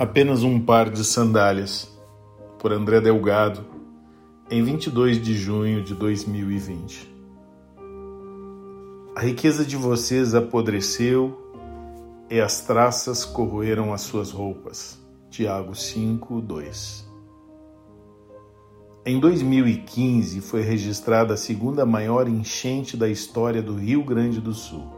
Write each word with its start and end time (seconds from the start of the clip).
Apenas 0.00 0.42
um 0.42 0.58
par 0.58 0.88
de 0.88 1.04
sandálias, 1.04 1.86
por 2.58 2.72
André 2.72 3.02
Delgado, 3.02 3.66
em 4.50 4.62
22 4.62 5.20
de 5.20 5.34
junho 5.34 5.84
de 5.84 5.94
2020. 5.94 7.06
A 9.14 9.20
riqueza 9.20 9.62
de 9.62 9.76
vocês 9.76 10.34
apodreceu 10.34 11.38
e 12.30 12.40
as 12.40 12.62
traças 12.62 13.26
corroeram 13.26 13.92
as 13.92 14.00
suas 14.00 14.30
roupas. 14.30 14.98
Tiago 15.28 15.74
5, 15.74 16.40
2. 16.40 17.06
Em 19.04 19.20
2015 19.20 20.40
foi 20.40 20.62
registrada 20.62 21.34
a 21.34 21.36
segunda 21.36 21.84
maior 21.84 22.26
enchente 22.26 22.96
da 22.96 23.06
história 23.06 23.60
do 23.60 23.74
Rio 23.74 24.02
Grande 24.02 24.40
do 24.40 24.54
Sul. 24.54 24.90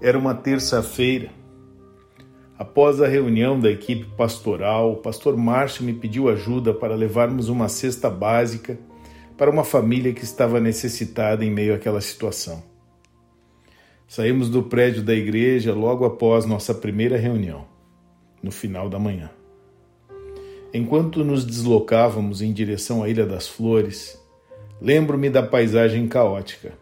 Era 0.00 0.18
uma 0.18 0.34
terça-feira 0.34 1.41
Após 2.62 3.02
a 3.02 3.08
reunião 3.08 3.58
da 3.58 3.68
equipe 3.68 4.04
pastoral, 4.16 4.92
o 4.92 4.96
pastor 4.98 5.36
Márcio 5.36 5.82
me 5.82 5.92
pediu 5.92 6.28
ajuda 6.28 6.72
para 6.72 6.94
levarmos 6.94 7.48
uma 7.48 7.68
cesta 7.68 8.08
básica 8.08 8.78
para 9.36 9.50
uma 9.50 9.64
família 9.64 10.12
que 10.12 10.22
estava 10.22 10.60
necessitada 10.60 11.44
em 11.44 11.50
meio 11.50 11.74
àquela 11.74 12.00
situação. 12.00 12.62
Saímos 14.06 14.48
do 14.48 14.62
prédio 14.62 15.02
da 15.02 15.12
igreja 15.12 15.74
logo 15.74 16.04
após 16.04 16.46
nossa 16.46 16.72
primeira 16.72 17.16
reunião, 17.16 17.66
no 18.40 18.52
final 18.52 18.88
da 18.88 18.96
manhã. 18.96 19.28
Enquanto 20.72 21.24
nos 21.24 21.44
deslocávamos 21.44 22.42
em 22.42 22.52
direção 22.52 23.02
à 23.02 23.08
Ilha 23.08 23.26
das 23.26 23.48
Flores, 23.48 24.16
lembro-me 24.80 25.28
da 25.28 25.42
paisagem 25.42 26.06
caótica. 26.06 26.74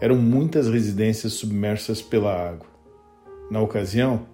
Eram 0.00 0.14
muitas 0.14 0.68
residências 0.68 1.32
submersas 1.32 2.00
pela 2.00 2.32
água. 2.32 2.68
Na 3.50 3.60
ocasião, 3.60 4.32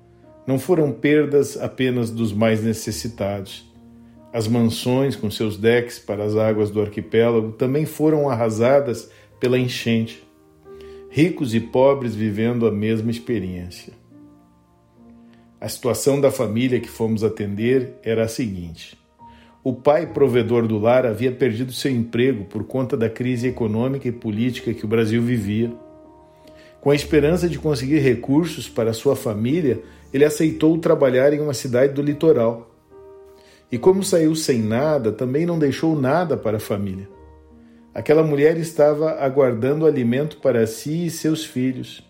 não 0.51 0.59
foram 0.59 0.91
perdas 0.91 1.56
apenas 1.56 2.11
dos 2.11 2.33
mais 2.33 2.61
necessitados. 2.61 3.73
As 4.33 4.48
mansões 4.48 5.15
com 5.15 5.31
seus 5.31 5.56
decks 5.56 6.01
para 6.01 6.25
as 6.25 6.34
águas 6.34 6.73
do 6.73 6.81
arquipélago 6.81 7.53
também 7.53 7.87
foram 7.87 8.29
arrasadas 8.29 9.09
pela 9.39 9.56
enchente. 9.56 10.27
Ricos 11.09 11.55
e 11.55 11.61
pobres 11.61 12.17
vivendo 12.17 12.67
a 12.67 12.73
mesma 12.73 13.12
experiência. 13.12 13.93
A 15.61 15.69
situação 15.69 16.21
da 16.21 16.33
família 16.33 16.81
que 16.81 16.91
fomos 16.91 17.23
atender 17.23 17.95
era 18.03 18.25
a 18.25 18.28
seguinte: 18.28 18.98
o 19.62 19.73
pai 19.73 20.09
provedor 20.09 20.67
do 20.67 20.81
lar 20.81 21.06
havia 21.06 21.31
perdido 21.31 21.71
seu 21.71 21.93
emprego 21.93 22.45
por 22.47 22.65
conta 22.65 22.97
da 22.97 23.09
crise 23.09 23.47
econômica 23.47 24.09
e 24.09 24.12
política 24.12 24.75
que 24.75 24.84
o 24.84 24.89
Brasil 24.89 25.23
vivia. 25.23 25.73
Com 26.81 26.91
a 26.91 26.95
esperança 26.95 27.48
de 27.48 27.59
conseguir 27.59 27.98
recursos 27.98 28.69
para 28.69 28.92
sua 28.92 29.14
família, 29.14 29.83
ele 30.12 30.25
aceitou 30.25 30.78
trabalhar 30.78 31.33
em 31.33 31.41
uma 31.41 31.53
cidade 31.53 31.92
do 31.92 32.03
litoral. 32.03 32.70
E 33.70 33.78
como 33.78 34.03
saiu 34.03 34.34
sem 34.34 34.61
nada, 34.61 35.12
também 35.12 35.45
não 35.45 35.59
deixou 35.59 35.95
nada 35.98 36.37
para 36.37 36.56
a 36.56 36.61
família. 36.61 37.09
Aquela 37.95 38.22
mulher 38.22 38.56
estava 38.56 39.12
aguardando 39.20 39.87
alimento 39.87 40.39
para 40.39 40.67
si 40.67 41.06
e 41.06 41.11
seus 41.11 41.45
filhos. 41.45 42.03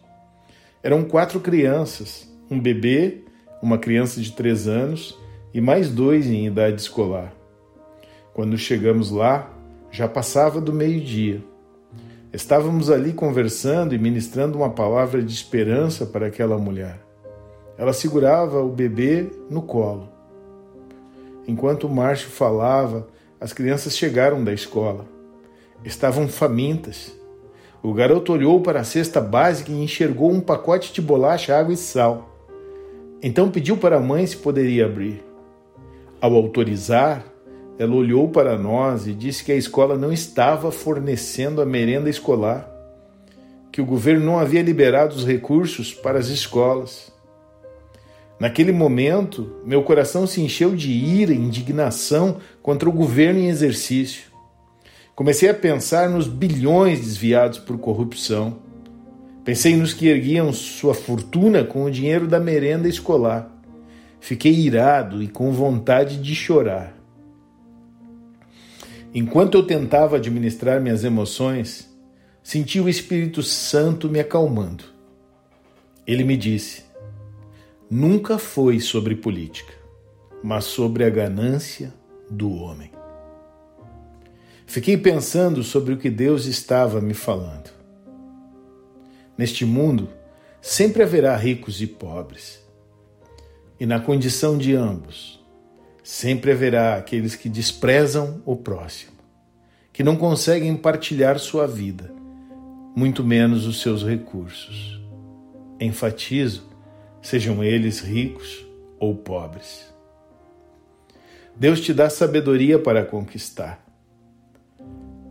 Eram 0.82 1.04
quatro 1.04 1.40
crianças: 1.40 2.30
um 2.50 2.58
bebê, 2.58 3.24
uma 3.62 3.76
criança 3.76 4.20
de 4.20 4.32
três 4.32 4.68
anos 4.68 5.18
e 5.52 5.60
mais 5.60 5.90
dois 5.90 6.26
em 6.26 6.46
idade 6.46 6.80
escolar. 6.80 7.34
Quando 8.32 8.56
chegamos 8.56 9.10
lá, 9.10 9.52
já 9.90 10.06
passava 10.06 10.60
do 10.60 10.72
meio-dia. 10.72 11.42
Estávamos 12.32 12.88
ali 12.90 13.12
conversando 13.12 13.92
e 13.92 13.98
ministrando 13.98 14.56
uma 14.56 14.70
palavra 14.70 15.20
de 15.20 15.34
esperança 15.34 16.06
para 16.06 16.26
aquela 16.28 16.56
mulher. 16.56 17.00
Ela 17.76 17.92
segurava 17.92 18.62
o 18.62 18.68
bebê 18.68 19.28
no 19.50 19.62
colo. 19.62 20.08
Enquanto 21.48 21.88
o 21.88 21.90
Márcio 21.90 22.28
falava, 22.28 23.08
as 23.40 23.52
crianças 23.52 23.96
chegaram 23.96 24.44
da 24.44 24.52
escola. 24.52 25.06
Estavam 25.84 26.28
famintas. 26.28 27.12
O 27.82 27.92
garoto 27.92 28.32
olhou 28.32 28.60
para 28.60 28.80
a 28.80 28.84
cesta 28.84 29.20
básica 29.20 29.72
e 29.72 29.82
enxergou 29.82 30.30
um 30.30 30.40
pacote 30.40 30.92
de 30.92 31.02
bolacha, 31.02 31.58
água 31.58 31.74
e 31.74 31.76
sal. 31.76 32.30
Então 33.20 33.50
pediu 33.50 33.76
para 33.76 33.96
a 33.96 34.00
mãe 34.00 34.24
se 34.24 34.36
poderia 34.36 34.86
abrir. 34.86 35.24
Ao 36.20 36.32
autorizar, 36.32 37.24
ela 37.80 37.94
olhou 37.94 38.28
para 38.28 38.58
nós 38.58 39.06
e 39.06 39.14
disse 39.14 39.42
que 39.42 39.50
a 39.50 39.56
escola 39.56 39.96
não 39.96 40.12
estava 40.12 40.70
fornecendo 40.70 41.62
a 41.62 41.64
merenda 41.64 42.10
escolar, 42.10 42.70
que 43.72 43.80
o 43.80 43.86
governo 43.86 44.22
não 44.22 44.38
havia 44.38 44.60
liberado 44.60 45.16
os 45.16 45.24
recursos 45.24 45.94
para 45.94 46.18
as 46.18 46.28
escolas. 46.28 47.10
Naquele 48.38 48.70
momento, 48.70 49.50
meu 49.64 49.82
coração 49.82 50.26
se 50.26 50.42
encheu 50.42 50.76
de 50.76 50.90
ira 50.90 51.32
e 51.32 51.38
indignação 51.38 52.36
contra 52.62 52.86
o 52.86 52.92
governo 52.92 53.40
em 53.40 53.48
exercício. 53.48 54.24
Comecei 55.16 55.48
a 55.48 55.54
pensar 55.54 56.10
nos 56.10 56.28
bilhões 56.28 57.00
desviados 57.00 57.58
por 57.58 57.78
corrupção. 57.78 58.58
Pensei 59.42 59.74
nos 59.74 59.94
que 59.94 60.06
erguiam 60.06 60.52
sua 60.52 60.92
fortuna 60.92 61.64
com 61.64 61.84
o 61.84 61.90
dinheiro 61.90 62.28
da 62.28 62.38
merenda 62.38 62.86
escolar. 62.86 63.50
Fiquei 64.20 64.52
irado 64.52 65.22
e 65.22 65.28
com 65.28 65.50
vontade 65.50 66.18
de 66.18 66.34
chorar. 66.34 66.99
Enquanto 69.12 69.56
eu 69.56 69.66
tentava 69.66 70.16
administrar 70.16 70.80
minhas 70.80 71.02
emoções, 71.02 71.90
senti 72.42 72.80
o 72.80 72.88
Espírito 72.88 73.42
Santo 73.42 74.08
me 74.08 74.20
acalmando. 74.20 74.84
Ele 76.06 76.22
me 76.22 76.36
disse: 76.36 76.84
nunca 77.90 78.38
foi 78.38 78.78
sobre 78.78 79.16
política, 79.16 79.72
mas 80.42 80.64
sobre 80.64 81.04
a 81.04 81.10
ganância 81.10 81.92
do 82.30 82.52
homem. 82.52 82.92
Fiquei 84.64 84.96
pensando 84.96 85.64
sobre 85.64 85.94
o 85.94 85.98
que 85.98 86.08
Deus 86.08 86.46
estava 86.46 87.00
me 87.00 87.12
falando. 87.12 87.70
Neste 89.36 89.64
mundo, 89.64 90.08
sempre 90.60 91.02
haverá 91.02 91.34
ricos 91.36 91.82
e 91.82 91.86
pobres. 91.88 92.64
E 93.80 93.86
na 93.86 93.98
condição 93.98 94.56
de 94.56 94.76
ambos, 94.76 95.39
sempre 96.10 96.50
haverá 96.50 96.96
aqueles 96.96 97.36
que 97.36 97.48
desprezam 97.48 98.42
o 98.44 98.56
próximo, 98.56 99.12
que 99.92 100.02
não 100.02 100.16
conseguem 100.16 100.76
partilhar 100.76 101.38
sua 101.38 101.68
vida, 101.68 102.12
muito 102.96 103.22
menos 103.22 103.64
os 103.64 103.80
seus 103.80 104.02
recursos. 104.02 105.00
Enfatizo 105.78 106.68
sejam 107.22 107.62
eles 107.62 108.00
ricos 108.00 108.66
ou 108.98 109.14
pobres. 109.14 109.86
Deus 111.54 111.80
te 111.80 111.94
dá 111.94 112.10
sabedoria 112.10 112.76
para 112.76 113.04
conquistar. 113.04 113.80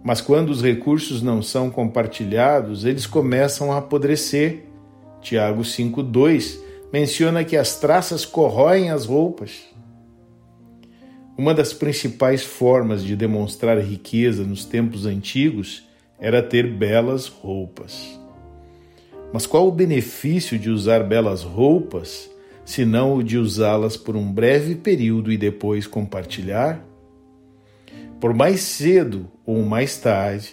Mas 0.02 0.22
quando 0.22 0.50
os 0.50 0.64
recursos 0.64 1.22
não 1.22 1.42
são 1.42 1.70
compartilhados, 1.70 2.86
eles 2.86 3.06
começam 3.06 3.74
a 3.74 3.80
apodrecer. 3.80 4.64
Tiago 5.20 5.62
5:2 5.62 6.58
menciona 6.94 7.44
que 7.44 7.58
as 7.58 7.78
traças 7.78 8.26
corroem 8.26 8.92
as 8.92 9.06
roupas. 9.06 9.69
Uma 11.40 11.54
das 11.54 11.72
principais 11.72 12.44
formas 12.44 13.02
de 13.02 13.16
demonstrar 13.16 13.80
riqueza 13.80 14.44
nos 14.44 14.66
tempos 14.66 15.06
antigos 15.06 15.88
era 16.20 16.44
ter 16.44 16.70
belas 16.70 17.28
roupas. 17.28 18.20
Mas 19.32 19.46
qual 19.46 19.66
o 19.66 19.72
benefício 19.72 20.60
de 20.60 20.70
usar 20.70 21.02
belas 21.02 21.42
roupas, 21.42 22.30
se 22.66 22.84
não 22.84 23.16
o 23.16 23.24
de 23.24 23.38
usá-las 23.38 23.96
por 23.96 24.18
um 24.18 24.30
breve 24.30 24.76
período 24.76 25.32
e 25.32 25.38
depois 25.38 25.88
compartilhar? 25.88 26.86
Por 28.20 28.34
mais 28.34 28.60
cedo 28.60 29.32
ou 29.46 29.64
mais 29.64 29.96
tarde, 29.96 30.50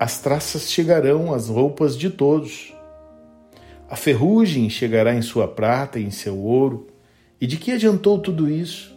as 0.00 0.22
traças 0.22 0.70
chegarão 0.70 1.34
às 1.34 1.50
roupas 1.50 1.94
de 1.94 2.08
todos. 2.08 2.74
A 3.90 3.94
ferrugem 3.94 4.70
chegará 4.70 5.14
em 5.14 5.20
sua 5.20 5.46
prata 5.46 6.00
e 6.00 6.04
em 6.04 6.10
seu 6.10 6.38
ouro. 6.38 6.86
E 7.38 7.46
de 7.46 7.58
que 7.58 7.72
adiantou 7.72 8.18
tudo 8.18 8.48
isso? 8.48 8.96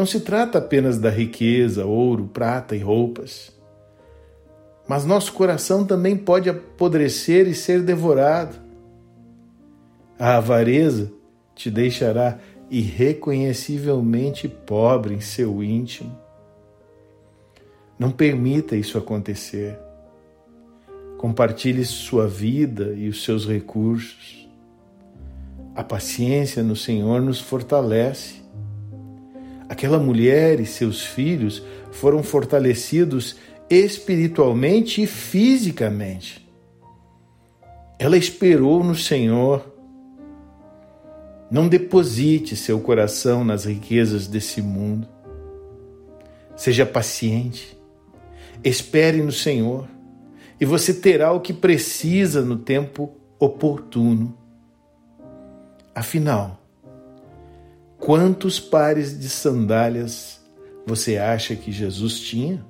Não 0.00 0.06
se 0.06 0.20
trata 0.20 0.56
apenas 0.56 0.98
da 0.98 1.10
riqueza, 1.10 1.84
ouro, 1.84 2.26
prata 2.32 2.74
e 2.74 2.78
roupas 2.78 3.52
mas 4.90 5.04
nosso 5.04 5.32
coração 5.34 5.86
também 5.86 6.16
pode 6.16 6.50
apodrecer 6.50 7.46
e 7.46 7.54
ser 7.54 7.80
devorado. 7.80 8.56
A 10.18 10.38
avareza 10.38 11.12
te 11.54 11.70
deixará 11.70 12.40
irreconhecivelmente 12.68 14.48
pobre 14.48 15.14
em 15.14 15.20
seu 15.20 15.62
íntimo. 15.62 16.18
Não 17.96 18.10
permita 18.10 18.74
isso 18.74 18.98
acontecer. 18.98 19.78
Compartilhe 21.16 21.84
sua 21.84 22.26
vida 22.26 22.92
e 22.96 23.08
os 23.08 23.22
seus 23.22 23.46
recursos. 23.46 24.48
A 25.76 25.84
paciência 25.84 26.64
no 26.64 26.74
Senhor 26.74 27.22
nos 27.22 27.40
fortalece. 27.40 28.39
Aquela 29.70 30.00
mulher 30.00 30.58
e 30.58 30.66
seus 30.66 31.00
filhos 31.00 31.62
foram 31.92 32.24
fortalecidos 32.24 33.36
espiritualmente 33.70 35.00
e 35.00 35.06
fisicamente. 35.06 36.44
Ela 37.96 38.16
esperou 38.16 38.82
no 38.82 38.96
Senhor. 38.96 39.64
Não 41.48 41.68
deposite 41.68 42.56
seu 42.56 42.80
coração 42.80 43.44
nas 43.44 43.64
riquezas 43.64 44.26
desse 44.26 44.60
mundo. 44.60 45.06
Seja 46.56 46.84
paciente. 46.84 47.78
Espere 48.64 49.22
no 49.22 49.30
Senhor 49.30 49.88
e 50.60 50.64
você 50.64 50.92
terá 50.92 51.30
o 51.30 51.40
que 51.40 51.52
precisa 51.52 52.42
no 52.42 52.56
tempo 52.56 53.14
oportuno. 53.38 54.36
Afinal, 55.94 56.59
quantos 58.00 58.58
pares 58.58 59.18
de 59.18 59.28
sandálias 59.28 60.40
você 60.86 61.18
acha 61.18 61.54
que 61.54 61.70
Jesus 61.70 62.18
tinha? 62.18 62.64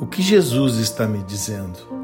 O 0.00 0.06
que 0.06 0.20
Jesus 0.20 0.76
está 0.76 1.06
me 1.06 1.22
dizendo? 1.22 1.98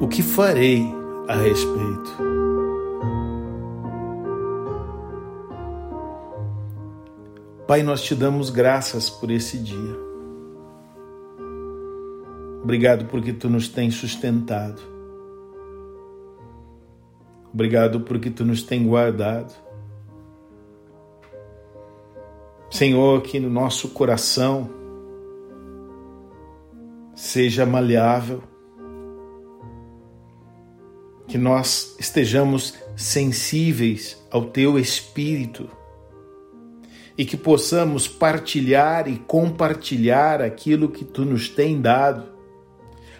o 0.00 0.06
que 0.08 0.22
farei 0.22 0.94
a 1.28 1.34
respeito? 1.34 2.27
Pai, 7.68 7.82
nós 7.82 8.02
te 8.02 8.14
damos 8.14 8.48
graças 8.48 9.10
por 9.10 9.30
esse 9.30 9.58
dia. 9.58 9.94
Obrigado 12.62 13.04
porque 13.04 13.30
tu 13.30 13.50
nos 13.50 13.68
tens 13.68 13.94
sustentado. 13.94 14.80
Obrigado 17.52 18.00
porque 18.00 18.30
tu 18.30 18.42
nos 18.42 18.62
tens 18.62 18.86
guardado. 18.86 19.54
Senhor, 22.70 23.20
que 23.20 23.38
no 23.38 23.50
nosso 23.50 23.90
coração 23.90 24.70
seja 27.14 27.66
maleável 27.66 28.42
que 31.26 31.36
nós 31.36 31.94
estejamos 32.00 32.72
sensíveis 32.96 34.26
ao 34.30 34.46
teu 34.46 34.78
espírito 34.78 35.68
e 37.18 37.24
que 37.24 37.36
possamos 37.36 38.06
partilhar 38.06 39.08
e 39.08 39.18
compartilhar 39.18 40.40
aquilo 40.40 40.88
que 40.88 41.04
tu 41.04 41.24
nos 41.24 41.48
tem 41.48 41.80
dado, 41.80 42.28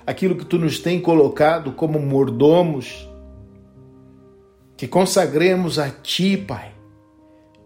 aquilo 0.07 0.37
que 0.37 0.45
tu 0.45 0.57
nos 0.57 0.79
tem 0.79 1.01
colocado 1.01 1.73
como 1.73 1.99
mordomos, 1.99 3.11
que 4.77 4.87
consagremos 4.87 5.81
a 5.81 5.91
ti, 5.91 6.37
Pai, 6.37 6.73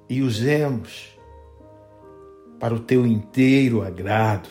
e 0.09 0.23
usemos 0.23 1.15
para 2.59 2.73
o 2.73 2.81
teu 2.81 3.07
inteiro 3.07 3.83
agrado. 3.83 4.49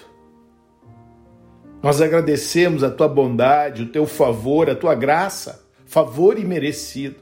Nós 1.82 2.00
agradecemos 2.00 2.84
a 2.84 2.92
tua 2.92 3.08
bondade, 3.08 3.82
o 3.82 3.92
teu 3.92 4.06
favor, 4.06 4.70
a 4.70 4.76
tua 4.76 4.94
graça 4.94 5.66
favor 5.92 6.38
imerecido. 6.38 7.16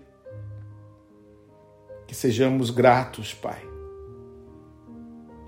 Que 2.05 2.13
sejamos 2.13 2.69
gratos, 2.69 3.33
Pai, 3.33 3.61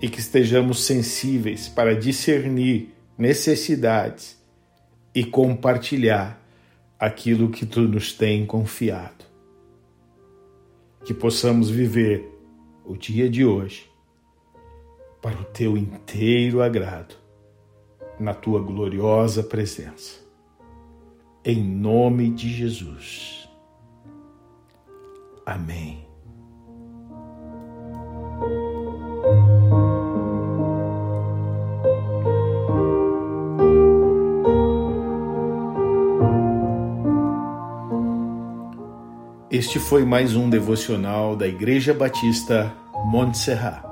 e 0.02 0.08
que 0.08 0.18
estejamos 0.18 0.84
sensíveis 0.84 1.68
para 1.68 1.94
discernir 1.94 2.92
necessidades 3.16 4.36
e 5.14 5.24
compartilhar 5.24 6.42
aquilo 6.98 7.48
que 7.48 7.64
tu 7.64 7.82
nos 7.82 8.12
tem 8.12 8.44
confiado. 8.44 9.24
Que 11.04 11.14
possamos 11.14 11.70
viver 11.70 12.28
o 12.84 12.96
dia 12.96 13.30
de 13.30 13.44
hoje 13.44 13.88
para 15.22 15.40
o 15.40 15.44
teu 15.44 15.76
inteiro 15.76 16.60
agrado, 16.60 17.14
na 18.18 18.34
tua 18.34 18.60
gloriosa 18.60 19.42
presença 19.42 20.22
em 21.44 21.62
nome 21.62 22.30
de 22.30 22.48
Jesus. 22.48 23.48
Amém. 25.44 26.11
Este 39.52 39.78
foi 39.78 40.02
mais 40.02 40.34
um 40.34 40.48
devocional 40.48 41.36
da 41.36 41.46
Igreja 41.46 41.92
Batista 41.92 42.72
Montserrat. 43.04 43.91